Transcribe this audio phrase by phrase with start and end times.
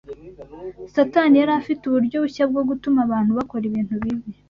[0.93, 4.29] Satani yari afite uburyo bushya bwo gutuma abantu bakora ibintu bibi